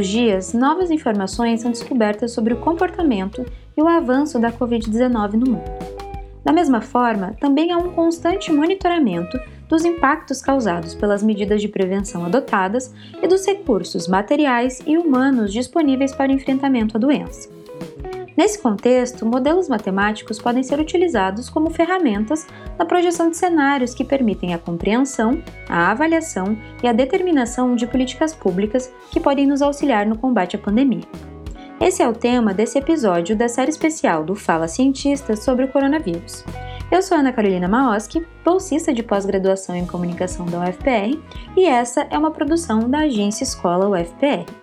[0.00, 3.44] Os dias, novas informações são descobertas sobre o comportamento
[3.76, 5.70] e o avanço da Covid-19 no mundo.
[6.42, 12.24] Da mesma forma, também há um constante monitoramento dos impactos causados pelas medidas de prevenção
[12.24, 17.59] adotadas e dos recursos materiais e humanos disponíveis para o enfrentamento à doença.
[18.40, 22.46] Nesse contexto, modelos matemáticos podem ser utilizados como ferramentas
[22.78, 28.32] na projeção de cenários que permitem a compreensão, a avaliação e a determinação de políticas
[28.32, 31.04] públicas que podem nos auxiliar no combate à pandemia.
[31.78, 36.42] Esse é o tema desse episódio da série especial do Fala Cientista sobre o coronavírus.
[36.90, 41.20] Eu sou Ana Carolina Maoski, bolsista de pós-graduação em comunicação da UFPR,
[41.54, 44.59] e essa é uma produção da agência Escola UFPR.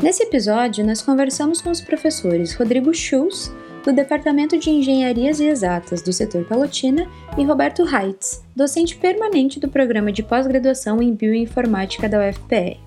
[0.00, 3.52] Nesse episódio, nós conversamos com os professores Rodrigo Schultz,
[3.84, 9.68] do Departamento de Engenharias e Exatas do setor Palotina, e Roberto Reitz, docente permanente do
[9.68, 12.78] programa de pós-graduação em Bioinformática da UFPR.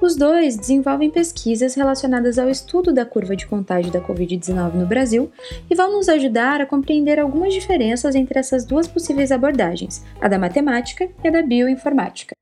[0.00, 5.30] Os dois desenvolvem pesquisas relacionadas ao estudo da curva de contágio da Covid-19 no Brasil
[5.70, 10.38] e vão nos ajudar a compreender algumas diferenças entre essas duas possíveis abordagens, a da
[10.38, 12.39] matemática e a da bioinformática.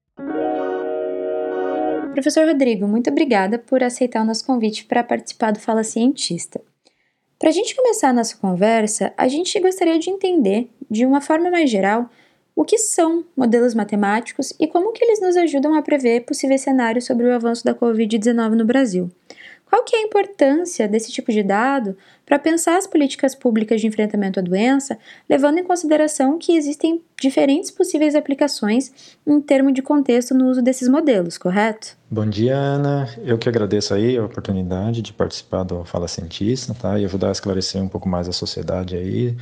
[2.19, 6.61] Professor Rodrigo, muito obrigada por aceitar o nosso convite para participar do Fala Cientista.
[7.39, 11.49] Para a gente começar a nossa conversa, a gente gostaria de entender, de uma forma
[11.49, 12.11] mais geral,
[12.57, 17.05] o que são modelos matemáticos e como que eles nos ajudam a prever possíveis cenários
[17.05, 19.09] sobre o avanço da Covid-19 no Brasil.
[19.69, 23.87] Qual que é a importância desse tipo de dado para pensar as políticas públicas de
[23.87, 30.35] enfrentamento à doença, levando em consideração que existem diferentes possíveis aplicações em termos de contexto
[30.35, 31.99] no uso desses modelos, correto?
[32.11, 33.09] Bom dia, Ana.
[33.23, 36.99] Eu que agradeço aí a oportunidade de participar do Fala Cientista, tá?
[36.99, 39.37] E ajudar a esclarecer um pouco mais a sociedade aí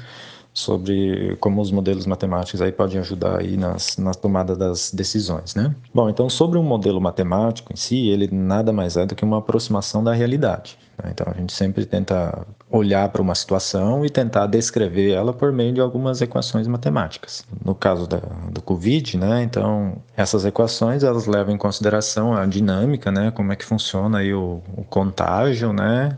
[0.57, 5.75] sobre como os modelos matemáticos aí podem ajudar aí nas, na tomada das decisões, né?
[5.93, 9.37] Bom, então sobre um modelo matemático em si, ele nada mais é do que uma
[9.37, 10.79] aproximação da realidade.
[10.97, 11.11] Né?
[11.13, 15.75] Então a gente sempre tenta olhar para uma situação e tentar descrever ela por meio
[15.75, 17.45] de algumas equações matemáticas.
[17.63, 19.43] No caso da, do Covid, né?
[19.43, 23.31] Então essas equações elas levam em consideração a dinâmica, né?
[23.31, 26.17] Como é que funciona aí o, o contágio, né?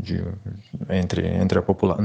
[0.00, 0.22] De,
[0.88, 1.98] entre, entre a popula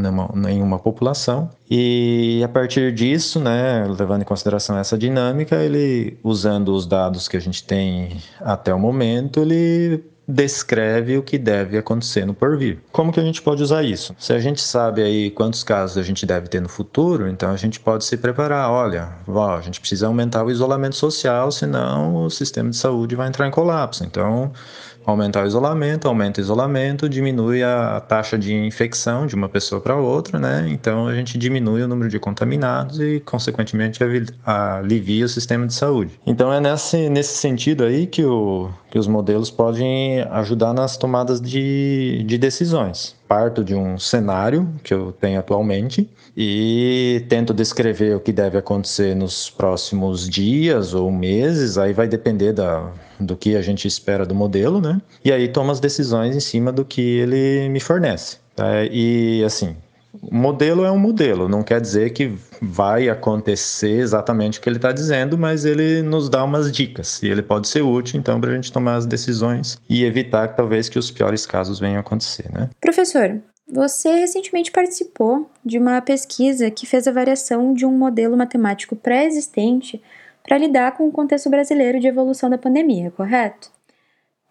[0.50, 1.50] em uma população.
[1.70, 7.38] E a partir disso, né, levando em consideração essa dinâmica, ele, usando os dados que
[7.38, 12.80] a gente tem até o momento, ele descreve o que deve acontecer no porvir.
[12.92, 14.16] Como que a gente pode usar isso?
[14.18, 17.58] Se a gente sabe aí quantos casos a gente deve ter no futuro, então a
[17.58, 18.72] gente pode se preparar.
[18.72, 23.28] Olha, ó, a gente precisa aumentar o isolamento social, senão o sistema de saúde vai
[23.28, 24.04] entrar em colapso.
[24.04, 24.52] Então,
[25.06, 29.96] aumentar o isolamento, aumenta o isolamento, diminui a taxa de infecção de uma pessoa para
[29.96, 30.66] outra, né?
[30.70, 34.00] Então a gente diminui o número de contaminados e, consequentemente,
[34.46, 36.20] alivia o sistema de saúde.
[36.26, 41.42] Então é nesse, nesse sentido aí que, o, que os modelos podem ajudar nas tomadas
[41.42, 43.14] de, de decisões.
[43.28, 49.14] Parto de um cenário que eu tenho atualmente e tento descrever o que deve acontecer
[49.14, 52.90] nos próximos dias ou meses, aí vai depender da,
[53.20, 55.02] do que a gente espera do modelo, né?
[55.26, 58.38] E aí toma as decisões em cima do que ele me fornece.
[58.56, 58.86] Tá?
[58.90, 59.76] E assim,
[60.31, 64.92] modelo é um modelo, não quer dizer que vai acontecer exatamente o que ele está
[64.92, 68.56] dizendo, mas ele nos dá umas dicas e ele pode ser útil, então, para a
[68.56, 72.70] gente tomar as decisões e evitar talvez que os piores casos venham a acontecer, né?
[72.80, 78.96] Professor, você recentemente participou de uma pesquisa que fez a variação de um modelo matemático
[78.96, 80.02] pré-existente
[80.44, 83.72] para lidar com o contexto brasileiro de evolução da pandemia, correto?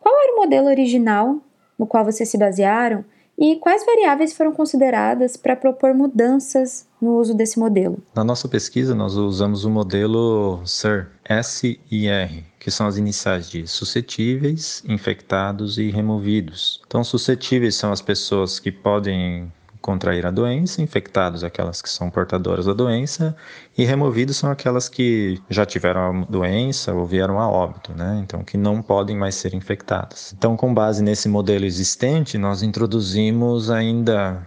[0.01, 1.41] Qual era o modelo original
[1.79, 3.05] no qual vocês se basearam
[3.39, 7.99] e quais variáveis foram consideradas para propor mudanças no uso desse modelo?
[8.15, 14.83] Na nossa pesquisa, nós usamos o modelo SIR, S-I-R, que são as iniciais de suscetíveis,
[14.89, 16.81] infectados e removidos.
[16.87, 19.53] Então, suscetíveis são as pessoas que podem
[19.85, 23.37] contrair a doença, infectados aquelas que são portadoras da doença
[23.77, 28.19] e removidos são aquelas que já tiveram a doença ou vieram a óbito, né?
[28.25, 30.35] Então que não podem mais ser infectadas.
[30.37, 34.47] Então, com base nesse modelo existente, nós introduzimos ainda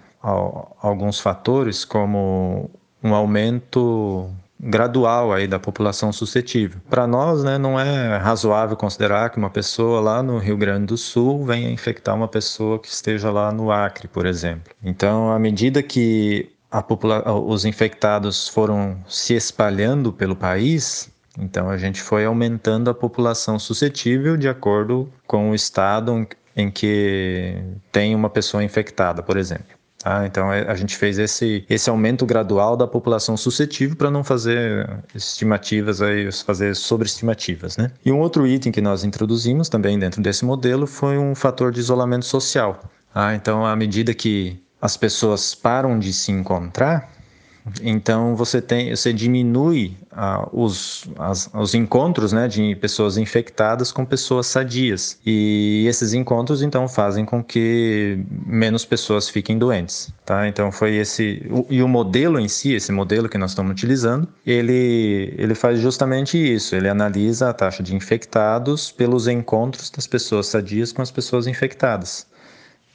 [0.81, 2.71] alguns fatores como
[3.03, 4.27] um aumento
[4.59, 6.79] gradual aí da população suscetível.
[6.89, 10.97] Para nós, né, não é razoável considerar que uma pessoa lá no Rio Grande do
[10.97, 14.73] Sul venha infectar uma pessoa que esteja lá no Acre, por exemplo.
[14.83, 16.49] Então, à medida que
[17.45, 21.09] os infectados foram se espalhando pelo país,
[21.39, 27.55] então a gente foi aumentando a população suscetível de acordo com o estado em que
[27.91, 29.76] tem uma pessoa infectada, por exemplo.
[29.99, 30.25] Tá?
[30.27, 34.87] Então é, a gente fez esse, esse aumento gradual da população suscetível para não fazer
[35.13, 37.91] estimativas aí, fazer sobreestimativas, né?
[38.05, 41.79] E um outro item que nós introduzimos também dentro desse modelo foi um fator de
[41.79, 42.79] isolamento social.
[43.13, 47.09] Ah, então à medida que as pessoas param de se encontrar,
[47.81, 54.05] então você tem, você diminui ah, os, as, os encontros né, de pessoas infectadas com
[54.05, 55.19] pessoas sadias.
[55.25, 60.13] E esses encontros então fazem com que menos pessoas fiquem doentes.
[60.25, 60.47] Tá?
[60.47, 61.45] Então foi esse.
[61.49, 65.79] O, e o modelo em si, esse modelo que nós estamos utilizando, ele, ele faz
[65.79, 66.75] justamente isso.
[66.75, 72.25] Ele analisa a taxa de infectados pelos encontros das pessoas sadias com as pessoas infectadas.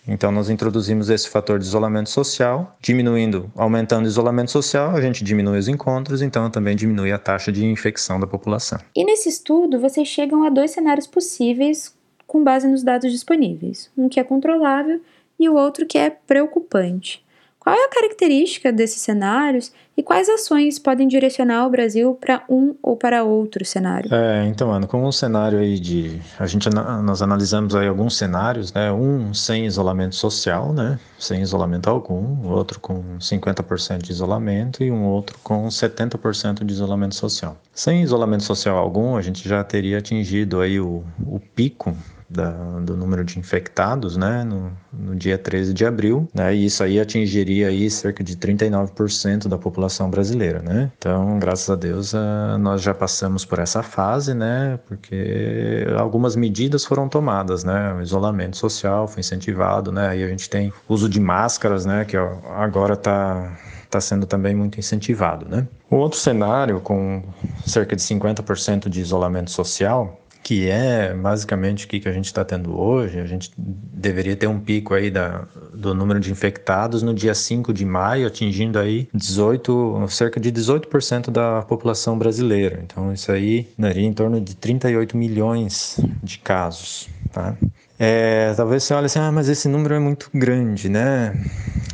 [0.06, 5.22] Então, nós introduzimos esse fator de isolamento social, diminuindo, aumentando o isolamento social, a gente
[5.22, 8.78] diminui os encontros, então também diminui a taxa de infecção da população.
[8.96, 11.94] E nesse estudo, vocês chegam a dois cenários possíveis
[12.26, 15.00] com base nos dados disponíveis: um que é controlável
[15.38, 17.21] e o outro que é preocupante.
[17.62, 22.74] Qual é a característica desses cenários e quais ações podem direcionar o Brasil para um
[22.82, 24.12] ou para outro cenário?
[24.12, 26.20] É, então, Ana, como um cenário aí de.
[26.40, 28.90] A gente, nós analisamos aí alguns cenários, né?
[28.90, 30.98] Um sem isolamento social, né?
[31.16, 37.14] Sem isolamento algum, outro com 50% de isolamento e um outro com 70% de isolamento
[37.14, 37.56] social.
[37.72, 41.96] Sem isolamento social algum, a gente já teria atingido aí o, o pico
[42.32, 42.50] da,
[42.80, 46.98] do número de infectados, né, no, no, dia 13 de abril, né, e isso aí
[46.98, 50.90] atingiria aí cerca de 39% da população brasileira, né.
[50.96, 56.84] Então, graças a Deus, uh, nós já passamos por essa fase, né, porque algumas medidas
[56.84, 61.20] foram tomadas, né, o isolamento social foi incentivado, né, e a gente tem uso de
[61.20, 63.52] máscaras, né, que agora está
[63.92, 65.68] está sendo também muito incentivado, né?
[65.90, 67.22] O outro cenário com
[67.66, 72.44] cerca de 50% de isolamento social que é basicamente o que, que a gente está
[72.44, 73.20] tendo hoje.
[73.20, 77.72] A gente deveria ter um pico aí da, do número de infectados no dia 5
[77.72, 82.80] de maio, atingindo aí 18, cerca de 18% da população brasileira.
[82.84, 87.56] Então isso aí daria em torno de 38 milhões de casos, tá?
[88.04, 91.32] É, talvez você olhe assim, ah, mas esse número é muito grande, né?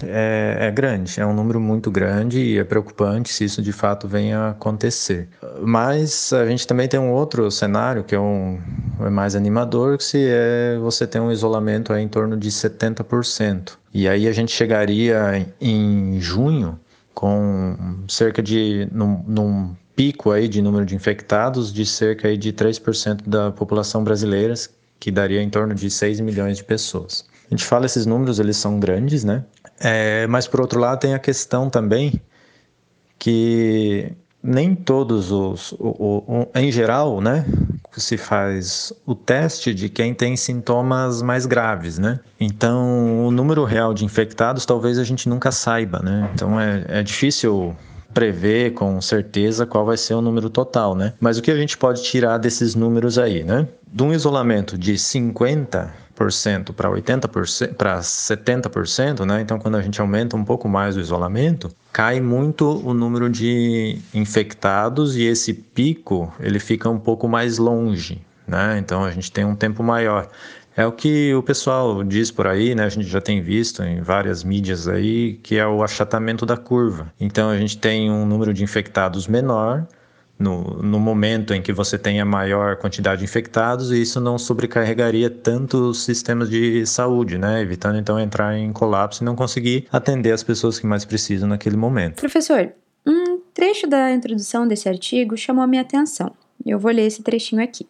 [0.03, 4.09] É, é, grande, é um número muito grande e é preocupante se isso de fato
[4.09, 5.29] venha a acontecer.
[5.61, 8.59] Mas a gente também tem um outro cenário que é, um,
[9.01, 13.73] é mais animador, que se é você tem um isolamento em torno de 70%.
[13.93, 16.81] E aí a gente chegaria em junho
[17.13, 17.77] com
[18.09, 23.29] cerca de num, num pico aí de número de infectados de cerca aí de 3%
[23.29, 24.55] da população brasileira,
[24.99, 27.25] que daria em torno de 6 milhões de pessoas.
[27.47, 29.45] A gente fala esses números, eles são grandes, né?
[29.81, 32.21] É, mas por outro lado tem a questão também
[33.19, 34.13] que
[34.43, 37.45] nem todos os, o, o, em geral, né,
[37.97, 42.21] se faz o teste de quem tem sintomas mais graves, né?
[42.39, 46.31] Então, o número real de infectados talvez a gente nunca saiba, né?
[46.33, 47.75] Então, é, é difícil
[48.19, 51.13] prever com certeza qual vai ser o número total, né?
[51.21, 53.69] Mas o que a gente pode tirar desses números aí, né?
[53.87, 55.93] De um isolamento de 50%
[56.75, 59.41] para 80% para 70%, né?
[59.41, 64.01] Então quando a gente aumenta um pouco mais o isolamento, cai muito o número de
[64.13, 68.79] infectados e esse pico, ele fica um pouco mais longe, né?
[68.81, 70.29] Então a gente tem um tempo maior.
[70.79, 72.85] É o que o pessoal diz por aí, né?
[72.85, 77.13] A gente já tem visto em várias mídias aí, que é o achatamento da curva.
[77.19, 79.89] Então a gente tem um número de infectados menor,
[80.39, 84.39] no, no, momento em que você tem a maior quantidade de infectados e isso não
[84.39, 87.61] sobrecarregaria tanto os sistemas de saúde, né?
[87.61, 91.77] Evitando então entrar em colapso e não conseguir atender as pessoas que mais precisam naquele
[91.77, 92.21] momento.
[92.21, 92.73] Professor,
[93.05, 96.33] um trecho da introdução desse artigo chamou a minha atenção.
[96.65, 97.85] Eu vou ler esse trechinho aqui.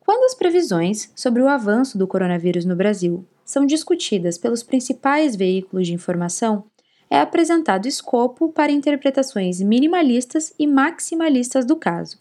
[0.00, 5.86] Quando as previsões sobre o avanço do coronavírus no Brasil são discutidas pelos principais veículos
[5.86, 6.64] de informação,
[7.08, 12.18] é apresentado escopo para interpretações minimalistas e maximalistas do caso.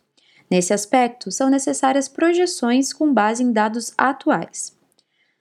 [0.50, 4.76] Nesse aspecto, são necessárias projeções com base em dados atuais.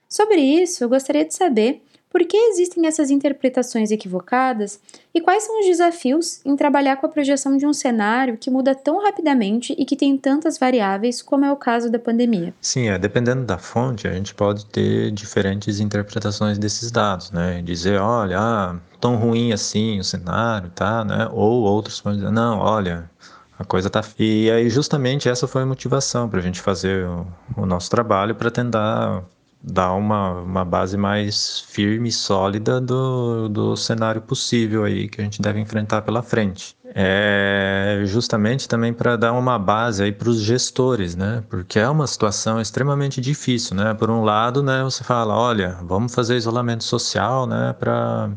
[0.06, 1.82] Sobre isso, eu gostaria de saber
[2.18, 4.80] por que existem essas interpretações equivocadas
[5.14, 8.74] e quais são os desafios em trabalhar com a projeção de um cenário que muda
[8.74, 12.52] tão rapidamente e que tem tantas variáveis, como é o caso da pandemia?
[12.60, 17.62] Sim, é, dependendo da fonte, a gente pode ter diferentes interpretações desses dados, né?
[17.62, 21.28] Dizer, olha, ah, tão ruim assim o cenário, tá, né?
[21.30, 23.08] Ou outros podem dizer, não, olha,
[23.56, 24.02] a coisa tá.
[24.18, 27.24] E aí, justamente, essa foi a motivação para a gente fazer o,
[27.56, 29.22] o nosso trabalho para tentar
[29.62, 35.24] dar uma, uma base mais firme e sólida do, do cenário possível aí que a
[35.24, 36.76] gente deve enfrentar pela frente.
[36.94, 41.44] É justamente também para dar uma base aí para os gestores, né?
[41.48, 43.92] Porque é uma situação extremamente difícil, né?
[43.94, 48.30] Por um lado, né, você fala, olha, vamos fazer isolamento social, né, para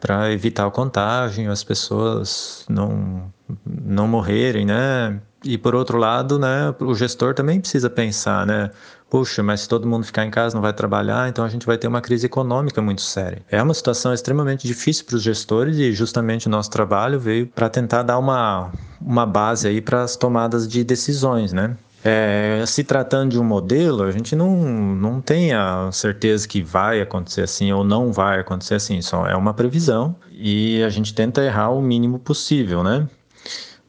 [0.00, 3.30] para evitar o contágio, as pessoas não
[3.66, 5.20] não morrerem, né?
[5.44, 8.70] E por outro lado, né, o gestor também precisa pensar, né?
[9.08, 11.76] Puxa, mas se todo mundo ficar em casa não vai trabalhar, então a gente vai
[11.76, 13.42] ter uma crise econômica muito séria.
[13.50, 17.68] É uma situação extremamente difícil para os gestores e justamente o nosso trabalho veio para
[17.68, 18.70] tentar dar uma,
[19.00, 21.76] uma base aí para as tomadas de decisões, né?
[22.02, 27.00] É, se tratando de um modelo, a gente não, não tem a certeza que vai
[27.00, 29.02] acontecer assim ou não vai acontecer assim.
[29.02, 33.06] Só é uma previsão e a gente tenta errar o mínimo possível, né?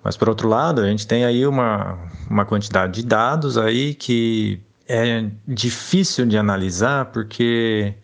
[0.03, 1.97] Mas por outro lado, a gente tem aí uma,
[2.29, 7.95] uma quantidade de dados aí que é difícil de analisar porque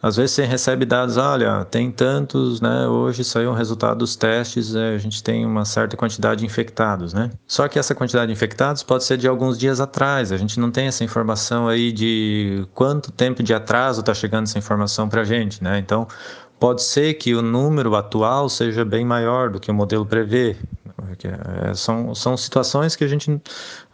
[0.00, 2.86] às vezes você recebe dados, olha, tem tantos, né?
[2.86, 7.12] Hoje saiu um resultado dos testes, é, a gente tem uma certa quantidade de infectados,
[7.12, 7.30] né?
[7.48, 10.30] Só que essa quantidade de infectados pode ser de alguns dias atrás.
[10.30, 14.58] A gente não tem essa informação aí de quanto tempo de atraso está chegando essa
[14.58, 15.78] informação para a gente, né?
[15.80, 16.06] Então
[16.60, 20.56] pode ser que o número atual seja bem maior do que o modelo prevê.
[21.24, 23.40] É, são, são situações que a gente,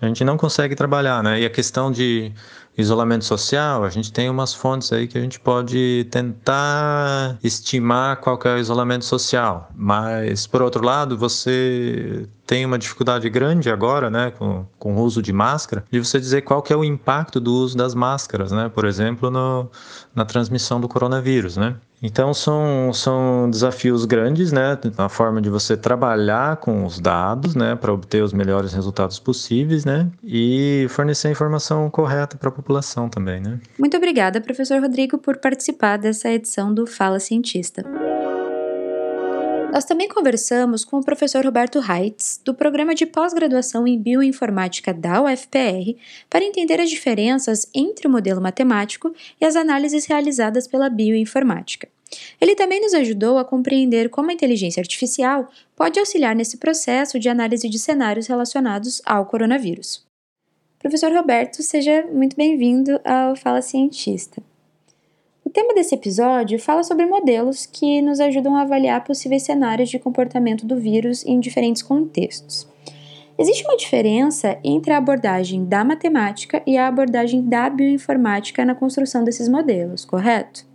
[0.01, 1.41] a gente não consegue trabalhar, né?
[1.41, 2.33] E a questão de
[2.77, 8.39] isolamento social, a gente tem umas fontes aí que a gente pode tentar estimar qual
[8.45, 9.71] é o isolamento social.
[9.77, 15.23] Mas, por outro lado, você tem uma dificuldade grande agora, né, com, com o uso
[15.23, 18.69] de máscara, de você dizer qual que é o impacto do uso das máscaras, né,
[18.69, 19.71] por exemplo, no,
[20.15, 21.77] na transmissão do coronavírus, né.
[22.03, 27.75] Então são, são desafios grandes, né, na forma de você trabalhar com os dados, né,
[27.75, 33.09] para obter os melhores resultados possíveis, né, e fornecer a informação correta para a população
[33.09, 33.59] também, né.
[33.79, 37.85] Muito obrigada, professor Rodrigo, por participar dessa edição do Fala Cientista.
[39.75, 45.21] Nós também conversamos com o professor Roberto Reitz, do programa de pós-graduação em Bioinformática da
[45.21, 45.97] UFPR,
[46.31, 51.89] para entender as diferenças entre o modelo matemático e as análises realizadas pela bioinformática.
[52.41, 57.29] Ele também nos ajudou a compreender como a inteligência artificial pode auxiliar nesse processo de
[57.29, 60.07] análise de cenários relacionados ao coronavírus.
[60.79, 64.41] Professor Roberto, seja muito bem-vindo ao Fala Cientista
[65.55, 70.67] tema desse episódio fala sobre modelos que nos ajudam a avaliar possíveis cenários de comportamento
[70.67, 72.67] do vírus em diferentes contextos.
[73.39, 79.23] Existe uma diferença entre a abordagem da matemática e a abordagem da bioinformática na construção
[79.23, 80.67] desses modelos, correto?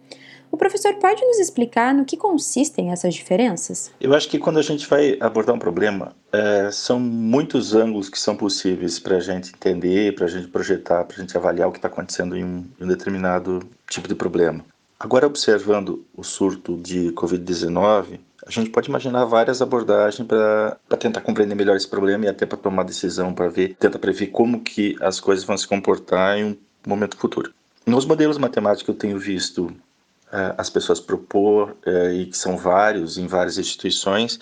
[0.51, 3.91] O professor pode nos explicar no que consistem essas diferenças?
[4.01, 8.17] Eu acho que quando a gente vai abordar um problema, é, são muitos ângulos que
[8.17, 11.71] são possíveis para a gente entender, para a gente projetar, para a gente avaliar o
[11.71, 14.65] que está acontecendo em um, em um determinado tipo de problema.
[14.99, 21.55] Agora, observando o surto de Covid-19, a gente pode imaginar várias abordagens para tentar compreender
[21.55, 25.21] melhor esse problema e até para tomar decisão, para ver, tentar prever como que as
[25.21, 27.53] coisas vão se comportar em um momento futuro.
[27.85, 32.57] Nos modelos matemáticos que eu tenho visto uh, as pessoas propor, uh, e que são
[32.57, 34.37] vários em várias instituições,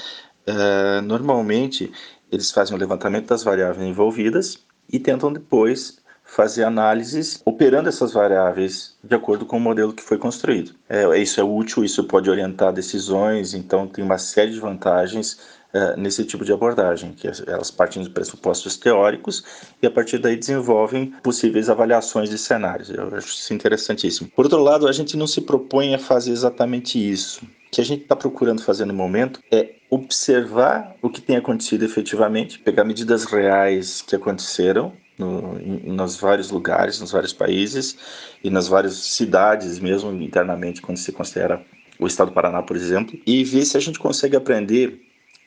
[0.48, 1.92] uh, normalmente
[2.32, 4.58] eles fazem o um levantamento das variáveis envolvidas
[4.92, 10.18] e tentam depois fazer análises operando essas variáveis de acordo com o modelo que foi
[10.18, 10.76] construído.
[10.88, 15.40] É, isso é útil, isso pode orientar decisões, então tem uma série de vantagens
[15.74, 19.44] é, nesse tipo de abordagem, que elas partem de pressupostos teóricos
[19.82, 22.90] e a partir daí desenvolvem possíveis avaliações de cenários.
[22.90, 24.30] Eu acho isso interessantíssimo.
[24.36, 27.44] Por outro lado, a gente não se propõe a fazer exatamente isso.
[27.44, 31.84] O que a gente está procurando fazer no momento é observar o que tem acontecido
[31.84, 37.98] efetivamente, pegar medidas reais que aconteceram no, em, nos vários lugares, nos vários países
[38.44, 41.64] e nas várias cidades mesmo internamente, quando se considera
[42.00, 45.02] o estado do Paraná, por exemplo, e ver se a gente consegue aprender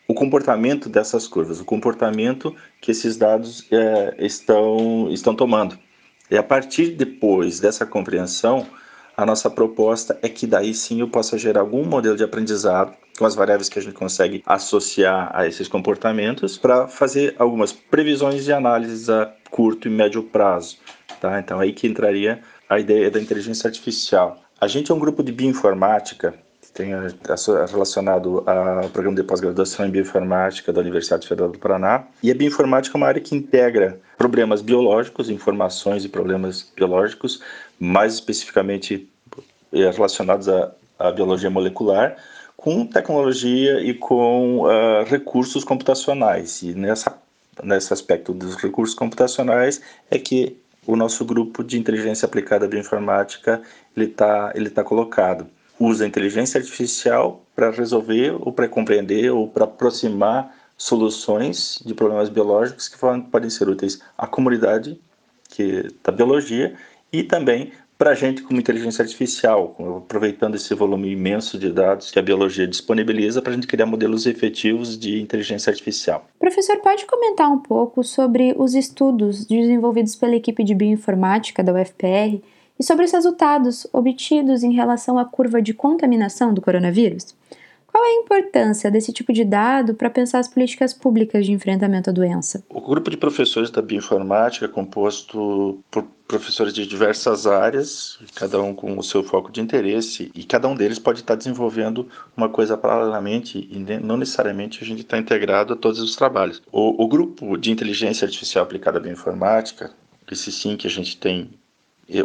[0.09, 5.79] o comportamento dessas curvas, o comportamento que esses dados é, estão, estão tomando.
[6.29, 8.67] E a partir depois dessa compreensão,
[9.17, 13.27] a nossa proposta é que daí sim eu possa gerar algum modelo de aprendizado com
[13.27, 18.53] as variáveis que a gente consegue associar a esses comportamentos para fazer algumas previsões de
[18.53, 20.79] análise a curto e médio prazo.
[21.21, 21.39] Tá?
[21.39, 24.41] Então aí que entraria a ideia da inteligência artificial.
[24.59, 26.35] A gente é um grupo de bioinformática
[26.73, 26.93] tem
[27.69, 32.05] relacionado ao programa de pós-graduação em bioinformática da Universidade Federal do Paraná.
[32.23, 37.43] E a bioinformática é uma área que integra problemas biológicos, informações e problemas biológicos,
[37.79, 39.11] mais especificamente
[39.73, 42.17] eh, relacionados à, à biologia molecular,
[42.61, 46.61] com tecnologia e com uh, recursos computacionais.
[46.61, 47.19] E nessa,
[47.65, 53.63] nesse aspecto dos recursos computacionais é que o nosso grupo de inteligência aplicada bioinformática
[53.97, 55.47] ele está ele tá colocado.
[55.79, 62.29] Usa a inteligência artificial para resolver ou para compreender ou para aproximar soluções de problemas
[62.29, 62.99] biológicos que
[63.31, 65.01] podem ser úteis à comunidade
[65.49, 66.75] que da biologia
[67.11, 72.19] e também para a gente como inteligência artificial, aproveitando esse volume imenso de dados que
[72.19, 76.25] a biologia disponibiliza para a gente criar modelos efetivos de inteligência artificial.
[76.39, 82.41] Professor, pode comentar um pouco sobre os estudos desenvolvidos pela equipe de bioinformática da UFPR
[82.79, 87.37] e sobre os resultados obtidos em relação à curva de contaminação do coronavírus?
[87.91, 92.09] Qual é a importância desse tipo de dado para pensar as políticas públicas de enfrentamento
[92.09, 92.63] à doença?
[92.69, 98.73] O grupo de professores da bioinformática é composto por professores de diversas áreas, cada um
[98.73, 102.77] com o seu foco de interesse, e cada um deles pode estar desenvolvendo uma coisa
[102.77, 106.63] paralelamente e não necessariamente a gente está integrado a todos os trabalhos.
[106.71, 109.91] O, o grupo de inteligência artificial aplicada à bioinformática,
[110.31, 111.51] esse sim que a gente tem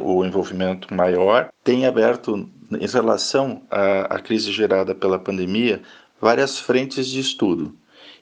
[0.01, 5.81] o envolvimento maior, tem aberto em relação à, à crise gerada pela pandemia,
[6.19, 7.75] várias frentes de estudo.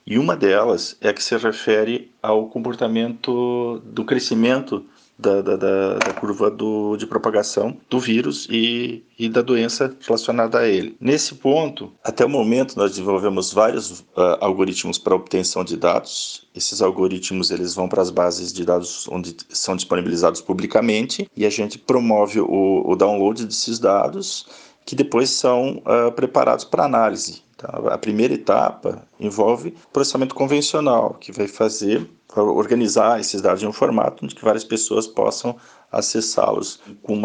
[0.06, 4.86] E uma delas é a que se refere ao comportamento do crescimento
[5.18, 10.60] da, da, da, da curva do, de propagação do vírus e, e da doença relacionada
[10.60, 10.96] a ele.
[11.00, 16.48] Nesse ponto, até o momento, nós desenvolvemos vários uh, algoritmos para obtenção de dados.
[16.56, 21.50] Esses algoritmos eles vão para as bases de dados onde são disponibilizados publicamente e a
[21.50, 24.46] gente promove o, o download desses dados
[24.86, 27.42] que depois são uh, preparados para análise.
[27.56, 32.10] Então, a primeira etapa envolve processamento convencional, que vai fazer
[32.42, 35.56] organizar esses dados em um formato onde que várias pessoas possam
[35.92, 36.80] acessá-los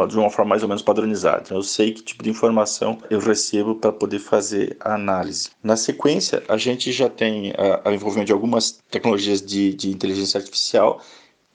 [0.08, 1.42] de uma forma mais ou menos padronizada.
[1.46, 5.50] Então, eu sei que tipo de informação eu recebo para poder fazer a análise.
[5.62, 11.00] Na sequência, a gente já tem o envolvimento de algumas tecnologias de, de inteligência artificial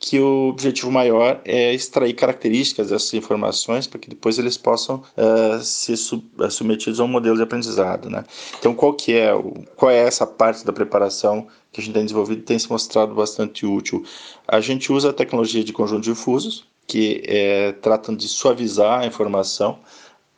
[0.03, 5.63] que o objetivo maior é extrair características dessas informações para que depois eles possam uh,
[5.63, 8.25] ser sub submetidos a um modelo de aprendizado, né?
[8.59, 12.03] Então, qual que é o, qual é essa parte da preparação que a gente tem
[12.03, 14.05] desenvolvido tem se mostrado bastante útil?
[14.47, 19.79] A gente usa a tecnologia de conjuntos difusos que é, tratam de suavizar a informação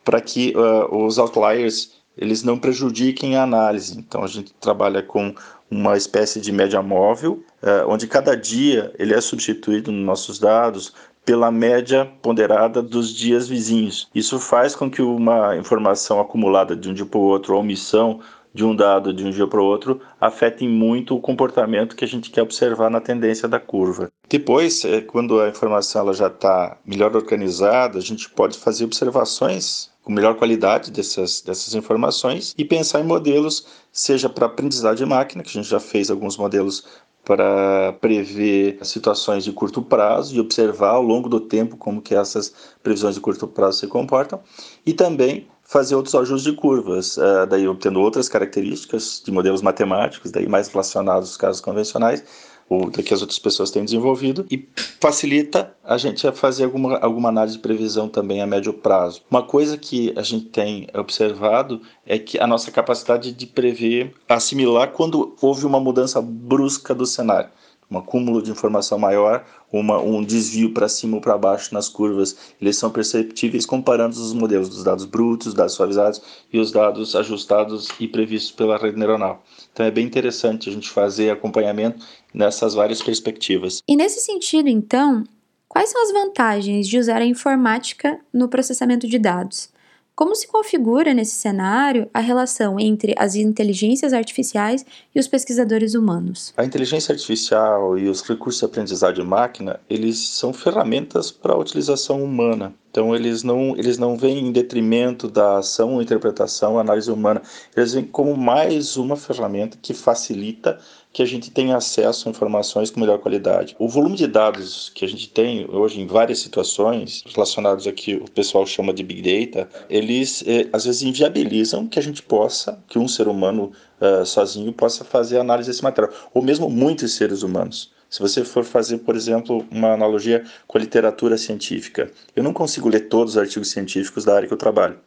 [0.04, 3.98] para que uh, os outliers eles não prejudiquem a análise.
[3.98, 5.34] Então a gente trabalha com
[5.70, 10.94] uma espécie de média móvel, uh, onde cada dia ele é substituído nos nossos dados
[11.24, 14.08] pela média ponderada dos dias vizinhos.
[14.14, 18.20] Isso faz com que uma informação acumulada de um dia para o outro, a omissão
[18.56, 22.08] de um dado de um dia para o outro afetem muito o comportamento que a
[22.08, 24.10] gente quer observar na tendência da curva.
[24.28, 29.90] Depois, é, quando a informação ela já está melhor organizada, a gente pode fazer observações
[30.02, 35.42] com melhor qualidade dessas, dessas informações e pensar em modelos, seja para aprendizagem de máquina,
[35.42, 36.86] que a gente já fez alguns modelos
[37.24, 42.54] para prever situações de curto prazo e observar ao longo do tempo como que essas
[42.82, 44.40] previsões de curto prazo se comportam,
[44.86, 50.30] e também fazer outros ajustes de curvas, uh, daí obtendo outras características de modelos matemáticos,
[50.30, 52.24] daí mais relacionados aos casos convencionais,
[52.68, 54.68] ou que as outras pessoas têm desenvolvido e
[55.00, 59.22] facilita a gente a fazer alguma, alguma análise de previsão também a médio prazo.
[59.30, 64.90] Uma coisa que a gente tem observado é que a nossa capacidade de prever, assimilar
[64.90, 67.50] quando houve uma mudança brusca do cenário
[67.90, 72.36] um acúmulo de informação maior, uma, um desvio para cima ou para baixo nas curvas,
[72.60, 76.20] eles são perceptíveis comparando os modelos dos dados brutos, dados suavizados
[76.52, 79.42] e os dados ajustados e previstos pela rede neuronal.
[79.72, 83.80] Então é bem interessante a gente fazer acompanhamento nessas várias perspectivas.
[83.88, 85.24] E nesse sentido, então,
[85.68, 89.75] quais são as vantagens de usar a informática no processamento de dados?
[90.16, 94.82] Como se configura nesse cenário a relação entre as inteligências artificiais
[95.14, 96.54] e os pesquisadores humanos?
[96.56, 101.58] A inteligência artificial e os recursos de aprendizagem de máquina, eles são ferramentas para a
[101.58, 102.72] utilização humana.
[102.90, 107.42] Então eles não eles não vêm em detrimento da ação, interpretação, análise humana.
[107.76, 110.78] Eles vêm como mais uma ferramenta que facilita
[111.16, 113.74] que a gente tenha acesso a informações com melhor qualidade.
[113.78, 118.16] O volume de dados que a gente tem hoje em várias situações relacionados a que
[118.16, 122.78] o pessoal chama de big data, eles eh, às vezes inviabilizam que a gente possa,
[122.86, 127.42] que um ser humano uh, sozinho possa fazer análise desse material, ou mesmo muitos seres
[127.42, 127.90] humanos.
[128.10, 132.90] Se você for fazer, por exemplo, uma analogia com a literatura científica, eu não consigo
[132.90, 134.98] ler todos os artigos científicos da área que eu trabalho.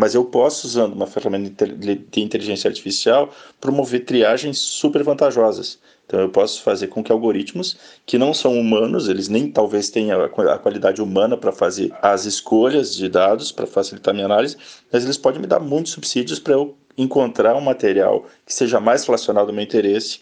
[0.00, 5.78] Mas eu posso, usando uma ferramenta de inteligência artificial, promover triagens super vantajosas.
[6.06, 10.22] Então eu posso fazer com que algoritmos que não são humanos, eles nem talvez tenham
[10.22, 14.56] a qualidade humana para fazer as escolhas de dados, para facilitar minha análise,
[14.90, 19.04] mas eles podem me dar muitos subsídios para eu encontrar um material que seja mais
[19.04, 20.20] relacionado ao meu interesse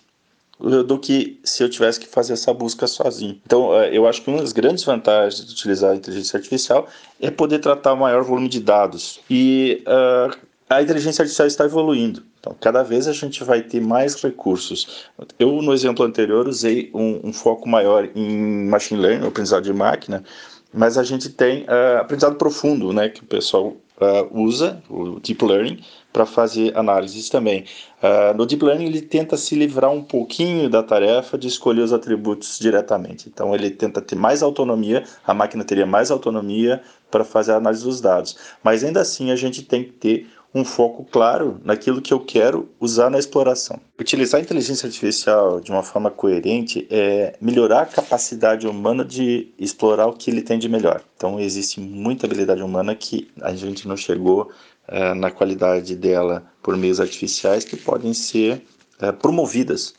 [0.60, 3.40] do que se eu tivesse que fazer essa busca sozinho.
[3.46, 6.88] Então, é, eu acho que uma das grandes vantagens de utilizar a inteligência artificial
[7.20, 9.20] é poder tratar o maior volume de dados.
[9.30, 10.36] E uh,
[10.68, 12.22] a inteligência artificial está evoluindo.
[12.40, 15.06] Então, cada vez a gente vai ter mais recursos.
[15.38, 20.24] Eu, no exemplo anterior, usei um, um foco maior em machine learning, aprendizado de máquina,
[20.72, 25.44] mas a gente tem uh, aprendizado profundo, né, que o pessoal uh, usa, o deep
[25.44, 25.80] learning,
[26.18, 27.64] para fazer análises também.
[28.02, 31.92] Uh, no deep learning ele tenta se livrar um pouquinho da tarefa de escolher os
[31.92, 33.28] atributos diretamente.
[33.28, 37.84] Então ele tenta ter mais autonomia, a máquina teria mais autonomia para fazer a análise
[37.84, 38.36] dos dados.
[38.64, 42.68] Mas ainda assim a gente tem que ter um foco claro naquilo que eu quero
[42.80, 43.78] usar na exploração.
[44.00, 50.06] Utilizar a inteligência artificial de uma forma coerente é melhorar a capacidade humana de explorar
[50.06, 51.02] o que ele tem de melhor.
[51.16, 54.50] Então, existe muita habilidade humana que a gente não chegou
[54.88, 58.62] é, na qualidade dela por meios artificiais que podem ser
[59.00, 59.94] é, promovidas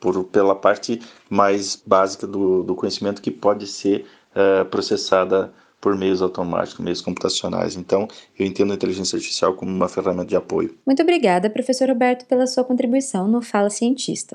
[0.00, 4.04] por, pela parte mais básica do, do conhecimento que pode ser
[4.34, 7.76] é, processada por meios automáticos, meios computacionais.
[7.76, 10.74] Então, eu entendo a inteligência artificial como uma ferramenta de apoio.
[10.86, 14.34] Muito obrigada, professor Roberto, pela sua contribuição no Fala Cientista.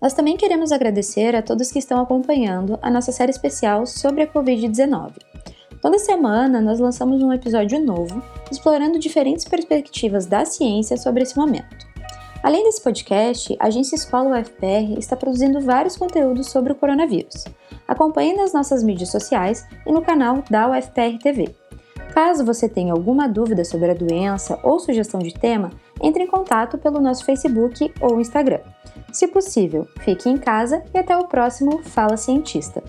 [0.00, 4.26] Nós também queremos agradecer a todos que estão acompanhando a nossa série especial sobre a
[4.26, 5.12] Covid-19.
[5.84, 11.86] Toda semana nós lançamos um episódio novo explorando diferentes perspectivas da ciência sobre esse momento.
[12.42, 17.44] Além desse podcast, a Agência Escola UFPR está produzindo vários conteúdos sobre o coronavírus.
[17.86, 21.54] Acompanhe nas nossas mídias sociais e no canal da UFPR TV.
[22.14, 25.70] Caso você tenha alguma dúvida sobre a doença ou sugestão de tema,
[26.02, 28.60] entre em contato pelo nosso Facebook ou Instagram.
[29.12, 32.82] Se possível, fique em casa e até o próximo Fala Cientista.